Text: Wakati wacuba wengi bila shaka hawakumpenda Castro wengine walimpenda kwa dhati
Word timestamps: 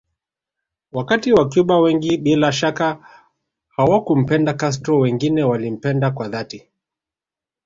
Wakati 0.91 1.33
wacuba 1.33 1.79
wengi 1.79 2.17
bila 2.17 2.51
shaka 2.51 3.07
hawakumpenda 3.69 4.53
Castro 4.53 4.99
wengine 4.99 5.43
walimpenda 5.43 6.11
kwa 6.11 6.27
dhati 6.27 6.67